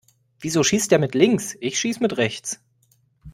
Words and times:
Wieso 0.39 0.63
schießt 0.63 0.89
der 0.89 0.97
mit 0.97 1.13
links? 1.13 1.55
Ich 1.59 1.77
schieß 1.79 1.99
mit 1.99 2.17
rechts. 2.17 2.59